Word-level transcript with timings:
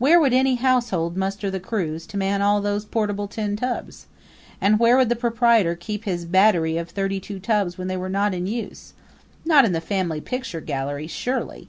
Where 0.00 0.18
would 0.18 0.32
any 0.32 0.56
household 0.56 1.16
muster 1.16 1.52
the 1.52 1.60
crews 1.60 2.04
to 2.08 2.16
man 2.16 2.42
all 2.42 2.60
those 2.60 2.84
portable 2.84 3.28
tin 3.28 3.54
tubs? 3.54 4.08
And 4.60 4.80
where 4.80 4.96
would 4.96 5.08
the 5.08 5.14
proprietor 5.14 5.76
keep 5.76 6.02
his 6.02 6.24
battery 6.24 6.76
of 6.78 6.90
thirty 6.90 7.20
two 7.20 7.38
tubs 7.38 7.78
when 7.78 7.86
they 7.86 7.96
were 7.96 8.08
not 8.08 8.34
in 8.34 8.48
use? 8.48 8.94
Not 9.44 9.64
in 9.64 9.70
the 9.70 9.80
family 9.80 10.20
picture 10.20 10.60
gallery, 10.60 11.06
surely! 11.06 11.68